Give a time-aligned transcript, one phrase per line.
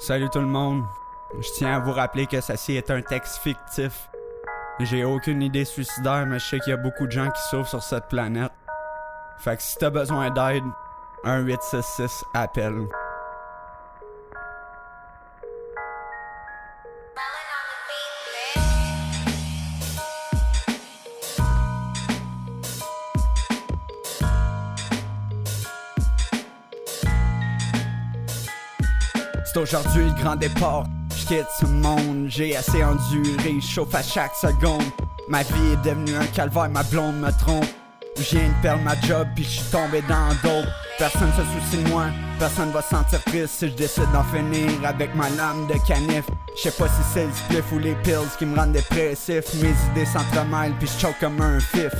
[0.00, 0.82] Salut tout le monde.
[1.38, 4.08] Je tiens à vous rappeler que ceci est un texte fictif.
[4.80, 7.68] J'ai aucune idée suicidaire, mais je sais qu'il y a beaucoup de gens qui souffrent
[7.68, 8.50] sur cette planète.
[9.36, 10.64] Fait que si t'as besoin d'aide,
[11.26, 12.86] 1866 appelle.
[29.52, 30.84] C'est aujourd'hui le grand départ.
[31.16, 34.84] Je quitte ce monde, j'ai assez enduré, chauffe à chaque seconde.
[35.28, 37.66] Ma vie est devenue un calvaire, ma blonde me trompe.
[38.16, 40.68] Viens de perdre ma job puis je suis tombé dans d'autres.
[40.98, 42.04] Personne se soucie de moi,
[42.38, 46.26] personne va se sentir triste si je décide d'en finir avec ma lame de canif.
[46.56, 49.52] Je sais pas si c'est le spliff ou les pills qui me rendent dépressif.
[49.54, 51.92] Mes idées s'entremêlent puis je choke comme un fif.